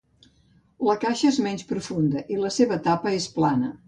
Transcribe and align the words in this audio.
La 0.87 0.95
caixa 1.03 1.27
és 1.31 1.37
menys 1.47 1.65
profunda 1.73 2.23
i 2.37 2.39
la 2.45 2.51
seva 2.57 2.79
tapa 2.89 3.13
és 3.19 3.29
plana. 3.37 3.71